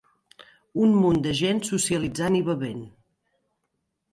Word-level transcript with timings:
Un 0.85 0.95
munt 1.01 1.19
de 1.27 1.33
gent 1.41 1.61
socialitzant 1.67 2.39
i 2.41 2.41
bevent. 2.51 2.83